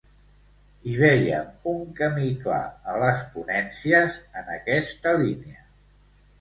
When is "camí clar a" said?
1.99-2.97